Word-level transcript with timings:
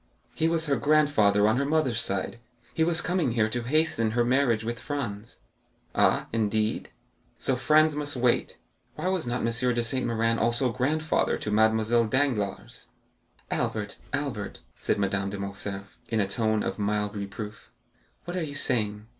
"He 0.33 0.47
was 0.47 0.65
her 0.65 0.77
grandfather 0.77 1.47
on 1.47 1.59
the 1.59 1.63
mother's 1.65 2.01
side. 2.01 2.39
He 2.73 2.83
was 2.83 3.01
coming 3.01 3.33
here 3.33 3.47
to 3.49 3.61
hasten 3.61 4.09
her 4.17 4.25
marriage 4.25 4.63
with 4.63 4.79
Franz." 4.79 5.41
"Ah, 5.93 6.25
indeed!" 6.33 6.89
"So 7.37 7.55
Franz 7.55 7.95
must 7.95 8.15
wait. 8.15 8.57
Why 8.95 9.09
was 9.09 9.27
not 9.27 9.41
M. 9.45 9.75
de 9.75 9.83
Saint 9.83 10.07
Méran 10.07 10.39
also 10.39 10.71
grandfather 10.71 11.37
to 11.37 11.51
Mademoiselle 11.51 12.05
Danglars?" 12.05 12.87
"Albert, 13.51 13.97
Albert," 14.11 14.61
said 14.79 14.97
Madame 14.97 15.29
de 15.29 15.37
Morcerf, 15.37 15.99
in 16.09 16.19
a 16.19 16.25
tone 16.27 16.63
of 16.63 16.79
mild 16.79 17.15
reproof, 17.15 17.69
"what 18.25 18.35
are 18.35 18.41
you 18.41 18.55
saying? 18.55 19.05